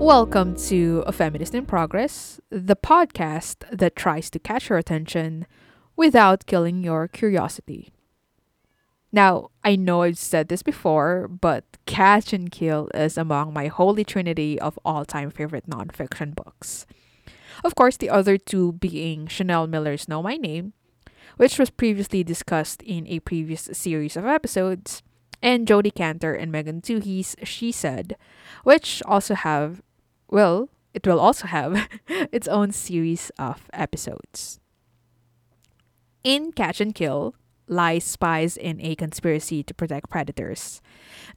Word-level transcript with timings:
Welcome 0.00 0.56
to 0.68 1.04
A 1.06 1.12
Feminist 1.12 1.54
in 1.54 1.66
Progress, 1.66 2.40
the 2.48 2.74
podcast 2.74 3.56
that 3.70 3.94
tries 3.94 4.30
to 4.30 4.38
catch 4.38 4.70
your 4.70 4.78
attention 4.78 5.46
without 5.94 6.46
killing 6.46 6.82
your 6.82 7.06
curiosity. 7.06 7.92
Now, 9.12 9.50
I 9.62 9.76
know 9.76 10.00
I've 10.02 10.16
said 10.16 10.48
this 10.48 10.62
before, 10.62 11.28
but 11.28 11.64
Catch 11.84 12.32
and 12.32 12.50
Kill 12.50 12.88
is 12.94 13.18
among 13.18 13.52
my 13.52 13.66
holy 13.66 14.02
trinity 14.02 14.58
of 14.58 14.78
all 14.86 15.04
time 15.04 15.30
favorite 15.30 15.68
nonfiction 15.68 16.34
books. 16.34 16.86
Of 17.62 17.74
course, 17.74 17.98
the 17.98 18.08
other 18.08 18.38
two 18.38 18.72
being 18.72 19.26
Chanel 19.26 19.66
Miller's 19.66 20.08
Know 20.08 20.22
My 20.22 20.38
Name, 20.38 20.72
which 21.36 21.58
was 21.58 21.68
previously 21.68 22.24
discussed 22.24 22.82
in 22.82 23.06
a 23.06 23.20
previous 23.20 23.68
series 23.74 24.16
of 24.16 24.24
episodes, 24.24 25.02
and 25.42 25.68
Jodi 25.68 25.90
Kantor 25.90 26.32
and 26.32 26.50
Megan 26.50 26.80
Twohey's 26.80 27.36
She 27.42 27.70
Said, 27.70 28.16
which 28.64 29.02
also 29.04 29.34
have, 29.34 29.82
well, 30.30 30.68
it 30.94 31.06
will 31.06 31.20
also 31.20 31.46
have 31.46 31.88
its 32.08 32.48
own 32.48 32.72
series 32.72 33.30
of 33.38 33.68
episodes. 33.72 34.60
In 36.22 36.52
Catch 36.52 36.80
and 36.80 36.94
Kill, 36.94 37.34
lies 37.66 38.04
spies 38.04 38.56
in 38.56 38.80
a 38.80 38.96
conspiracy 38.96 39.62
to 39.62 39.72
protect 39.72 40.10
predators. 40.10 40.82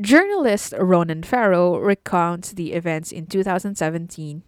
Journalist 0.00 0.72
Ronan 0.78 1.22
Farrow 1.22 1.78
recounts 1.78 2.52
the 2.52 2.72
events 2.72 3.12
in 3.12 3.26
2017 3.26 4.42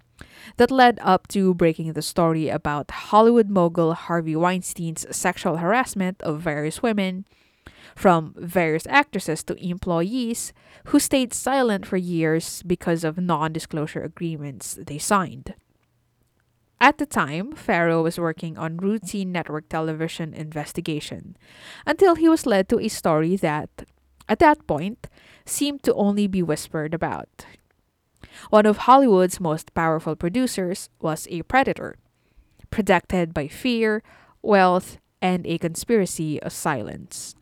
that 0.57 0.71
led 0.71 0.98
up 1.03 1.29
to 1.29 1.55
breaking 1.55 1.93
the 1.93 2.03
story 2.03 2.48
about 2.48 2.91
Hollywood 2.91 3.51
mogul 3.51 3.93
Harvey 3.93 4.34
Weinstein's 4.34 5.07
sexual 5.15 5.59
harassment 5.59 6.23
of 6.23 6.41
various 6.41 6.83
women, 6.83 7.27
from 7.95 8.34
various 8.37 8.87
actresses 8.88 9.43
to 9.45 9.55
employees 9.65 10.53
who 10.86 10.98
stayed 10.98 11.33
silent 11.33 11.86
for 11.86 11.97
years 11.97 12.62
because 12.62 13.05
of 13.05 13.19
non 13.19 13.53
disclosure 13.53 14.03
agreements 14.03 14.78
they 14.86 14.98
signed. 14.98 15.55
At 16.81 16.98
the 16.98 17.06
time, 17.06 17.53
Farrow 17.53 18.03
was 18.03 18.19
working 18.19 18.59
on 18.59 18.77
routine 18.77 19.33
network 19.33 19.69
television 19.69 20.34
investigation 20.34 21.37
until 21.87 22.17
he 22.17 22.28
was 22.28 22.44
led 22.44 22.69
to 22.69 22.78
a 22.78 22.89
story 22.89 23.37
that, 23.37 23.70
at 24.28 24.41
that 24.41 24.67
point, 24.67 25.06
seemed 25.47 25.83
to 25.84 25.94
only 25.94 26.27
be 26.27 26.42
whispered 26.42 26.92
about. 26.92 27.47
One 28.50 28.67
of 28.67 28.84
Hollywood's 28.84 29.41
most 29.41 29.72
powerful 29.72 30.17
producers 30.17 30.91
was 31.00 31.27
a 31.31 31.42
predator, 31.42 31.97
protected 32.69 33.33
by 33.33 33.48
fear, 33.48 34.03
wealth, 34.42 34.98
and 35.22 35.47
a 35.47 35.56
conspiracy 35.56 36.42
of 36.42 36.53
silence. 36.53 37.36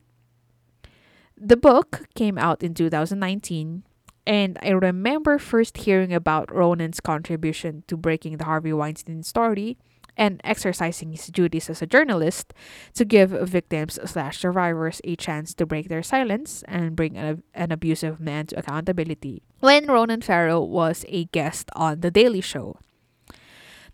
The 1.45 1.59
book 1.59 2.09
came 2.15 2.39
out 2.39 2.63
in 2.63 2.73
2019 2.73 3.85
and 4.27 4.59
I 4.63 4.71
remember 4.71 5.39
first 5.39 5.77
hearing 5.77 6.15
about 6.15 6.49
Ronan's 6.51 7.01
contribution 7.01 7.85
to 7.87 7.99
breaking 7.99 8.39
the 8.39 8.47
Harvey 8.47 8.73
Weinstein 8.73 9.23
story 9.23 9.77
and 10.17 10.41
exercising 10.43 11.13
his 11.13 11.27
duties 11.27 11.69
as 11.69 11.83
a 11.83 11.87
journalist 11.87 12.55
to 12.95 13.05
give 13.05 13.29
victims 13.29 13.99
slash 14.07 14.39
survivors 14.39 15.03
a 15.05 15.17
chance 15.17 15.53
to 15.53 15.67
break 15.67 15.91
their 15.91 16.03
silence 16.03 16.65
and 16.67 16.97
bring 16.97 17.19
an, 17.19 17.43
an 17.53 17.73
abusive 17.73 18.19
man 18.19 18.47
to 18.47 18.59
accountability 18.59 19.43
when 19.61 19.85
Ronan 19.85 20.23
Farrow 20.23 20.63
was 20.63 21.05
a 21.09 21.27
guest 21.27 21.69
on 21.77 22.01
The 22.01 22.11
Daily 22.11 22.41
Show. 22.41 22.79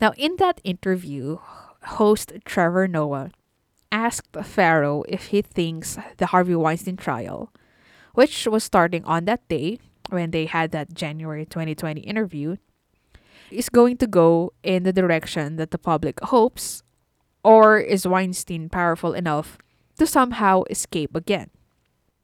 Now, 0.01 0.13
in 0.17 0.37
that 0.39 0.61
interview, 0.63 1.39
host 1.83 2.33
Trevor 2.45 2.87
Noah 2.87 3.33
asked 3.93 4.37
Farrow 4.43 5.03
if 5.09 5.27
he 5.27 5.43
thinks 5.43 5.99
the 6.19 6.27
Harvey 6.27 6.55
Weinstein 6.55 6.97
trial, 6.97 7.53
which 8.15 8.47
was 8.47 8.65
starting 8.65 9.05
on 9.05 9.25
that 9.25 9.47
day, 9.49 9.79
when 10.11 10.31
they 10.31 10.47
had 10.47 10.73
that 10.73 10.95
January 10.95 11.47
2020 11.47 12.01
interview 12.01 12.57
is 13.51 13.69
going 13.69 13.97
to 13.99 14.07
go 14.07 14.53
in 14.63 14.83
the 14.83 14.93
direction 14.93 15.57
that 15.57 15.71
the 15.71 15.79
public 15.79 16.21
hopes, 16.21 16.83
or 17.43 17.79
is 17.79 18.07
Weinstein 18.07 18.69
powerful 18.69 19.13
enough 19.13 19.59
to 19.99 20.07
somehow 20.07 20.63
escape 20.71 21.15
again? 21.17 21.51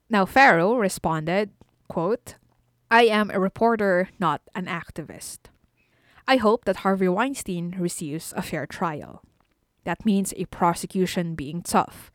Now, 0.08 0.24
Farrow 0.24 0.76
responded, 0.76 1.50
quote, 1.88 2.36
I 2.90 3.06
am 3.06 3.30
a 3.30 3.40
reporter, 3.40 4.08
not 4.20 4.42
an 4.54 4.66
activist. 4.66 5.38
I 6.28 6.36
hope 6.36 6.64
that 6.64 6.76
Harvey 6.76 7.08
Weinstein 7.08 7.74
receives 7.78 8.32
a 8.36 8.42
fair 8.42 8.66
trial. 8.66 9.22
That 9.86 10.04
means 10.04 10.34
a 10.36 10.50
prosecution 10.50 11.36
being 11.38 11.62
tough, 11.62 12.10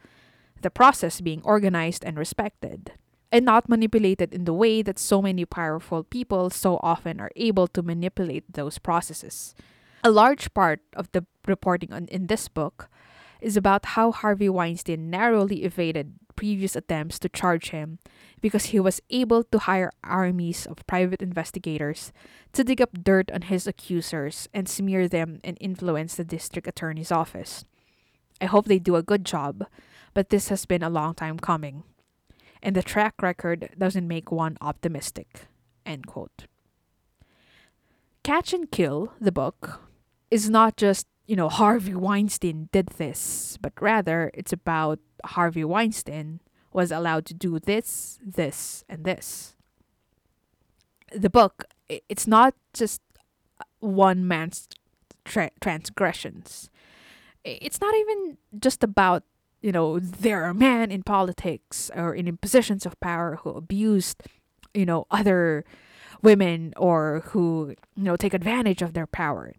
the 0.61 0.69
process 0.69 1.21
being 1.21 1.41
organized 1.47 2.03
and 2.03 2.19
respected, 2.19 2.91
and 3.31 3.45
not 3.45 3.69
manipulated 3.69 4.33
in 4.35 4.43
the 4.43 4.53
way 4.53 4.83
that 4.83 4.99
so 4.99 5.21
many 5.21 5.45
powerful 5.45 6.03
people 6.03 6.49
so 6.49 6.83
often 6.83 7.21
are 7.21 7.31
able 7.37 7.67
to 7.71 7.81
manipulate 7.81 8.43
those 8.59 8.77
processes. 8.77 9.55
A 10.03 10.11
large 10.11 10.53
part 10.53 10.81
of 10.97 11.07
the 11.13 11.25
reporting 11.47 11.93
on, 11.93 12.11
in 12.11 12.27
this 12.27 12.49
book 12.49 12.89
is 13.41 13.57
about 13.57 13.97
how 13.97 14.11
Harvey 14.11 14.49
Weinstein 14.49 15.09
narrowly 15.09 15.63
evaded 15.63 16.13
previous 16.35 16.75
attempts 16.75 17.19
to 17.19 17.29
charge 17.29 17.69
him 17.69 17.99
because 18.39 18.65
he 18.65 18.79
was 18.79 19.01
able 19.09 19.43
to 19.43 19.59
hire 19.59 19.91
armies 20.03 20.65
of 20.65 20.85
private 20.87 21.21
investigators 21.21 22.13
to 22.53 22.63
dig 22.63 22.81
up 22.81 23.03
dirt 23.03 23.29
on 23.31 23.43
his 23.43 23.67
accusers 23.67 24.47
and 24.53 24.69
smear 24.69 25.07
them 25.07 25.39
and 25.43 25.57
influence 25.59 26.15
the 26.15 26.23
district 26.23 26.67
attorney's 26.67 27.11
office. 27.11 27.65
I 28.39 28.45
hope 28.45 28.65
they 28.65 28.79
do 28.79 28.95
a 28.95 29.03
good 29.03 29.25
job, 29.25 29.65
but 30.13 30.29
this 30.29 30.49
has 30.49 30.65
been 30.65 30.81
a 30.81 30.89
long 30.89 31.13
time 31.13 31.37
coming 31.37 31.83
and 32.61 32.75
the 32.75 32.83
track 32.83 33.21
record 33.21 33.69
doesn't 33.77 34.07
make 34.07 34.31
one 34.31 34.57
optimistic. 34.61 35.47
End 35.85 36.07
quote. 36.07 36.45
Catch 38.23 38.53
and 38.53 38.69
Kill, 38.69 39.13
the 39.19 39.31
book, 39.31 39.81
is 40.29 40.49
not 40.49 40.77
just, 40.77 41.07
you 41.31 41.37
know, 41.37 41.47
Harvey 41.47 41.95
Weinstein 41.95 42.67
did 42.73 42.87
this, 42.97 43.57
but 43.61 43.71
rather 43.79 44.31
it's 44.33 44.51
about 44.51 44.99
Harvey 45.23 45.63
Weinstein 45.63 46.41
was 46.73 46.91
allowed 46.91 47.25
to 47.27 47.33
do 47.33 47.57
this, 47.57 48.19
this, 48.21 48.83
and 48.89 49.05
this. 49.05 49.55
The 51.15 51.29
book, 51.29 51.63
it's 51.87 52.27
not 52.27 52.53
just 52.73 52.99
uh, 53.61 53.63
one 53.79 54.27
man's 54.27 54.67
tra- 55.23 55.55
transgressions. 55.61 56.69
It's 57.45 57.79
not 57.79 57.95
even 57.95 58.37
just 58.59 58.83
about 58.83 59.23
you 59.61 59.71
know, 59.71 59.99
there 59.99 60.43
are 60.43 60.53
men 60.53 60.91
in 60.91 61.01
politics 61.01 61.89
or 61.95 62.13
in 62.13 62.35
positions 62.35 62.85
of 62.85 62.99
power 62.99 63.37
who 63.37 63.51
abused, 63.51 64.21
you 64.73 64.85
know, 64.85 65.05
other 65.09 65.63
women 66.21 66.73
or 66.75 67.21
who, 67.27 67.75
you 67.95 68.03
know, 68.03 68.17
take 68.17 68.33
advantage 68.33 68.81
of 68.81 68.93
their 68.93 69.07
power. 69.07 69.53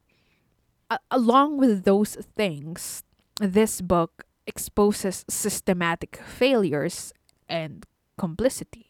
Along 1.10 1.58
with 1.58 1.84
those 1.84 2.16
things, 2.36 3.04
this 3.40 3.80
book 3.80 4.24
exposes 4.46 5.24
systematic 5.28 6.16
failures 6.16 7.12
and 7.48 7.86
complicity. 8.18 8.86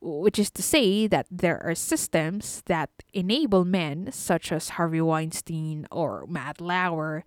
Which 0.00 0.38
is 0.38 0.50
to 0.52 0.62
say 0.62 1.06
that 1.08 1.26
there 1.30 1.62
are 1.62 1.74
systems 1.74 2.62
that 2.66 2.90
enable 3.12 3.64
men, 3.64 4.12
such 4.12 4.50
as 4.50 4.70
Harvey 4.70 5.00
Weinstein 5.00 5.86
or 5.90 6.24
Matt 6.26 6.60
Lauer, 6.60 7.24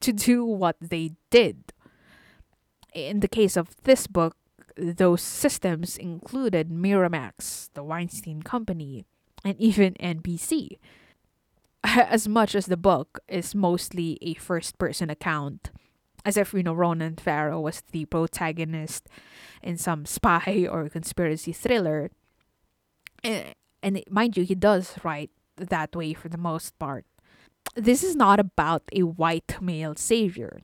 to 0.00 0.12
do 0.12 0.44
what 0.44 0.76
they 0.80 1.12
did. 1.28 1.72
In 2.94 3.20
the 3.20 3.28
case 3.28 3.56
of 3.56 3.76
this 3.84 4.06
book, 4.06 4.36
those 4.76 5.20
systems 5.20 5.98
included 5.98 6.70
Miramax, 6.70 7.68
the 7.74 7.82
Weinstein 7.82 8.42
Company, 8.42 9.04
and 9.44 9.60
even 9.60 9.94
NBC. 9.94 10.78
As 11.84 12.28
much 12.28 12.54
as 12.54 12.66
the 12.66 12.76
book 12.76 13.20
is 13.28 13.54
mostly 13.54 14.18
a 14.20 14.34
first 14.34 14.78
person 14.78 15.08
account, 15.08 15.70
as 16.24 16.36
if 16.36 16.52
you 16.52 16.62
know 16.62 16.74
Ronan 16.74 17.16
Farrow 17.16 17.58
was 17.60 17.82
the 17.92 18.04
protagonist 18.04 19.08
in 19.62 19.78
some 19.78 20.04
spy 20.04 20.68
or 20.70 20.88
conspiracy 20.90 21.52
thriller. 21.52 22.10
Eh, 23.24 23.54
and 23.82 24.02
mind 24.10 24.36
you, 24.36 24.44
he 24.44 24.54
does 24.54 24.94
write 25.02 25.30
that 25.56 25.96
way 25.96 26.12
for 26.12 26.28
the 26.28 26.38
most 26.38 26.78
part 26.78 27.06
this 27.76 28.02
is 28.02 28.16
not 28.16 28.40
about 28.40 28.82
a 28.92 29.02
white 29.02 29.60
male 29.60 29.94
savior. 29.94 30.60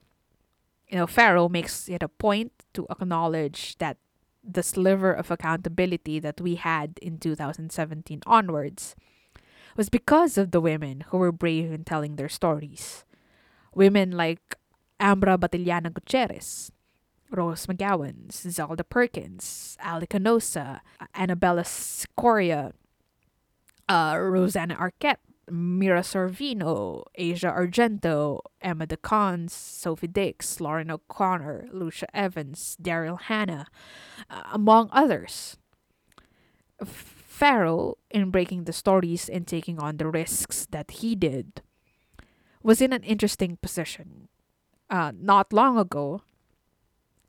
You 0.88 0.98
know, 0.98 1.06
Farrow 1.06 1.48
makes 1.48 1.88
it 1.88 2.02
a 2.02 2.08
point 2.08 2.52
to 2.74 2.86
acknowledge 2.90 3.76
that 3.78 3.98
the 4.42 4.62
sliver 4.62 5.12
of 5.12 5.30
accountability 5.30 6.20
that 6.20 6.40
we 6.40 6.54
had 6.54 6.98
in 7.02 7.18
2017 7.18 8.20
onwards 8.26 8.94
was 9.76 9.88
because 9.88 10.38
of 10.38 10.50
the 10.50 10.60
women 10.60 11.04
who 11.08 11.18
were 11.18 11.32
brave 11.32 11.72
in 11.72 11.84
telling 11.84 12.16
their 12.16 12.28
stories. 12.28 13.04
Women 13.74 14.12
like 14.12 14.56
Ambra 15.00 15.38
Battilana 15.38 15.92
Gutierrez, 15.92 16.72
Rose 17.30 17.66
McGowan, 17.66 18.32
Zelda 18.32 18.84
Perkins, 18.84 19.76
Ali 19.84 20.06
Canosa, 20.06 20.80
Annabella 21.14 21.62
Sciorra, 21.62 22.72
uh, 23.88 24.16
Rosanna 24.18 24.76
Arquette, 24.76 25.18
Mira 25.48 26.00
Sorvino, 26.00 27.04
Asia 27.14 27.52
Argento, 27.56 28.40
Emma 28.60 28.86
de 28.86 28.96
Caunes, 28.96 29.52
Sophie 29.52 30.08
Dix, 30.08 30.60
Lauren 30.60 30.90
O'Connor, 30.90 31.68
Lucia 31.72 32.08
Evans, 32.14 32.76
Daryl 32.82 33.20
Hannah, 33.20 33.66
uh, 34.28 34.42
among 34.52 34.88
others. 34.90 35.56
Farrow, 36.84 37.96
in 38.16 38.30
breaking 38.30 38.64
the 38.64 38.72
stories 38.72 39.28
and 39.28 39.46
taking 39.46 39.78
on 39.78 39.98
the 39.98 40.08
risks 40.08 40.66
that 40.70 40.90
he 41.02 41.14
did, 41.14 41.60
was 42.62 42.80
in 42.80 42.92
an 42.94 43.02
interesting 43.02 43.58
position. 43.60 44.28
Uh, 44.88 45.12
not 45.14 45.52
long 45.52 45.76
ago, 45.76 46.22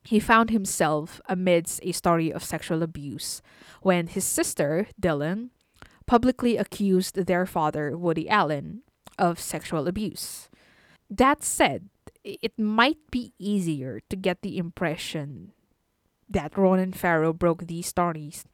he 0.06 0.18
found 0.18 0.50
himself 0.50 1.20
amidst 1.28 1.82
a 1.84 1.92
story 1.92 2.32
of 2.32 2.42
sexual 2.42 2.82
abuse 2.82 3.42
when 3.82 4.08
his 4.08 4.24
sister, 4.24 4.88
Dylan, 4.96 5.50
publicly 6.06 6.56
accused 6.56 7.16
their 7.28 7.46
father, 7.46 7.98
Woody 7.98 8.30
Allen, 8.30 8.84
of 9.20 9.42
sexual 9.42 9.90
abuse. 9.90 10.48
That 11.10 11.44
said, 11.44 11.90
it 12.24 12.58
might 12.58 13.12
be 13.12 13.34
easier 13.38 14.00
to 14.10 14.16
get 14.16 14.42
the 14.42 14.58
impression 14.58 15.52
that 16.30 16.58
Ronan 16.58 16.94
Farrow 16.94 17.34
broke 17.34 17.68
these 17.68 17.88
stories 17.88 18.46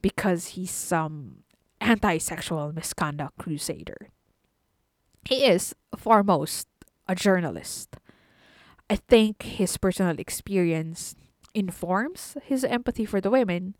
because 0.00 0.54
he's 0.54 0.70
some 0.70 1.42
anti 1.80 2.18
sexual 2.18 2.72
misconduct 2.72 3.38
crusader. 3.38 4.08
He 5.24 5.44
is, 5.44 5.74
foremost, 5.96 6.68
a 7.06 7.14
journalist. 7.14 7.96
I 8.90 8.96
think 8.96 9.42
his 9.42 9.76
personal 9.76 10.18
experience 10.18 11.14
informs 11.54 12.36
his 12.42 12.64
empathy 12.64 13.04
for 13.04 13.20
the 13.20 13.30
women 13.30 13.76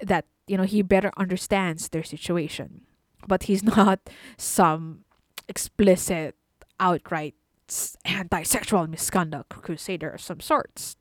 that, 0.00 0.26
you 0.46 0.56
know, 0.56 0.64
he 0.64 0.82
better 0.82 1.12
understands 1.16 1.88
their 1.88 2.04
situation. 2.04 2.82
But 3.26 3.44
he's 3.44 3.62
not 3.76 4.00
some 4.36 5.04
explicit, 5.48 6.36
outright 6.78 7.34
anti 8.04 8.42
sexual 8.42 8.86
misconduct 8.86 9.50
crusader 9.62 10.10
of 10.10 10.20
some 10.20 10.40
sorts. 10.40 10.96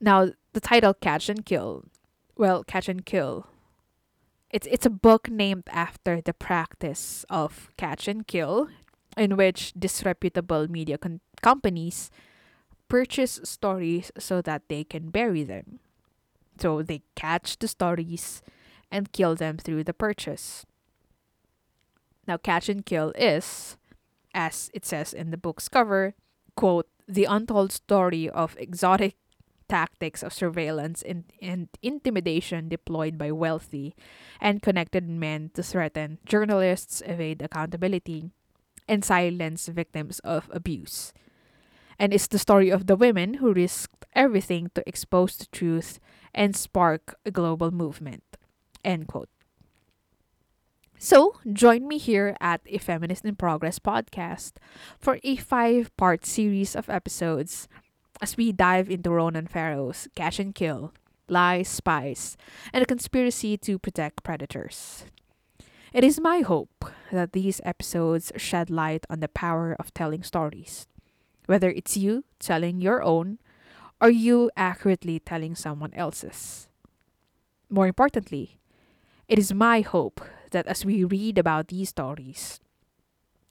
Now, 0.00 0.30
the 0.52 0.60
title 0.60 0.94
Catch 0.94 1.28
and 1.28 1.46
Kill, 1.46 1.84
well, 2.36 2.64
Catch 2.64 2.88
and 2.88 3.06
Kill, 3.06 3.46
it's, 4.52 4.66
it's 4.70 4.86
a 4.86 4.90
book 4.90 5.30
named 5.30 5.64
after 5.70 6.20
the 6.20 6.34
practice 6.34 7.24
of 7.30 7.70
catch 7.76 8.06
and 8.06 8.26
kill, 8.26 8.68
in 9.16 9.36
which 9.36 9.72
disreputable 9.72 10.68
media 10.68 10.98
con- 10.98 11.20
companies 11.42 12.10
purchase 12.88 13.40
stories 13.44 14.12
so 14.18 14.42
that 14.42 14.68
they 14.68 14.84
can 14.84 15.10
bury 15.10 15.42
them. 15.42 15.80
So 16.58 16.82
they 16.82 17.02
catch 17.16 17.58
the 17.58 17.68
stories 17.68 18.42
and 18.90 19.10
kill 19.12 19.34
them 19.34 19.56
through 19.56 19.84
the 19.84 19.94
purchase. 19.94 20.66
Now, 22.28 22.36
Catch 22.36 22.68
and 22.68 22.84
Kill 22.84 23.12
is, 23.16 23.76
as 24.34 24.70
it 24.74 24.84
says 24.84 25.12
in 25.12 25.30
the 25.30 25.36
book's 25.36 25.68
cover, 25.68 26.14
quote, 26.54 26.86
the 27.08 27.24
untold 27.24 27.72
story 27.72 28.28
of 28.28 28.56
exotic 28.58 29.16
tactics 29.72 30.22
of 30.22 30.34
surveillance 30.36 31.00
and, 31.00 31.24
and 31.40 31.68
intimidation 31.80 32.68
deployed 32.68 33.16
by 33.16 33.32
wealthy 33.32 33.96
and 34.38 34.60
connected 34.60 35.08
men 35.08 35.50
to 35.54 35.62
threaten 35.62 36.18
journalists, 36.26 37.02
evade 37.06 37.40
accountability, 37.40 38.28
and 38.86 39.02
silence 39.02 39.68
victims 39.68 40.18
of 40.20 40.50
abuse. 40.52 41.14
And 41.98 42.12
it's 42.12 42.26
the 42.26 42.38
story 42.38 42.68
of 42.68 42.86
the 42.86 42.96
women 42.96 43.40
who 43.40 43.54
risked 43.54 44.04
everything 44.12 44.70
to 44.74 44.84
expose 44.86 45.38
the 45.38 45.46
truth 45.46 45.98
and 46.34 46.54
spark 46.54 47.16
a 47.24 47.30
global 47.30 47.70
movement. 47.70 48.36
End 48.84 49.08
quote. 49.08 49.30
So, 50.98 51.40
join 51.50 51.88
me 51.88 51.96
here 51.96 52.36
at 52.40 52.60
A 52.66 52.78
Feminist 52.78 53.24
in 53.24 53.36
Progress 53.36 53.78
podcast 53.78 54.52
for 55.00 55.18
a 55.24 55.36
five 55.36 55.96
part 55.96 56.26
series 56.26 56.76
of 56.76 56.90
episodes 56.90 57.68
as 58.22 58.36
we 58.36 58.52
dive 58.52 58.88
into 58.88 59.10
Ronan 59.10 59.48
Farrow's 59.48 60.06
Catch 60.14 60.38
and 60.38 60.54
Kill, 60.54 60.94
Lies, 61.28 61.66
Spies, 61.68 62.36
and 62.72 62.80
a 62.80 62.86
conspiracy 62.86 63.58
to 63.58 63.80
protect 63.80 64.22
predators. 64.22 65.04
It 65.92 66.04
is 66.04 66.20
my 66.20 66.40
hope 66.40 66.84
that 67.10 67.32
these 67.32 67.60
episodes 67.64 68.30
shed 68.36 68.70
light 68.70 69.04
on 69.10 69.18
the 69.18 69.28
power 69.28 69.74
of 69.78 69.92
telling 69.92 70.22
stories, 70.22 70.86
whether 71.46 71.68
it's 71.68 71.96
you 71.96 72.24
telling 72.38 72.80
your 72.80 73.02
own 73.02 73.38
or 74.00 74.08
you 74.08 74.50
accurately 74.56 75.18
telling 75.18 75.56
someone 75.56 75.92
else's. 75.94 76.68
More 77.68 77.88
importantly, 77.88 78.60
it 79.26 79.38
is 79.38 79.52
my 79.52 79.80
hope 79.80 80.20
that 80.52 80.68
as 80.68 80.84
we 80.84 81.02
read 81.02 81.38
about 81.38 81.68
these 81.68 81.88
stories, 81.88 82.60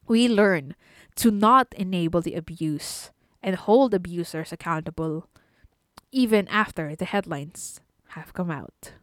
we 0.07 0.29
learn 0.29 0.75
to 1.15 1.29
not 1.29 1.73
enable 1.75 2.21
the 2.21 2.35
abuse 2.35 3.11
and 3.43 3.55
hold 3.55 3.93
abusers 3.93 4.51
accountable 4.51 5.27
even 6.11 6.47
after 6.47 6.95
the 6.95 7.05
headlines 7.05 7.79
have 8.09 8.33
come 8.33 8.51
out. 8.51 8.93